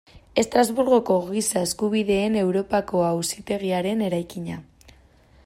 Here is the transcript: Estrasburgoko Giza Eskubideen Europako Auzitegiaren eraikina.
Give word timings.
Estrasburgoko 0.43 1.17
Giza 1.27 1.63
Eskubideen 1.69 2.39
Europako 2.45 3.05
Auzitegiaren 3.11 4.03
eraikina. 4.09 4.59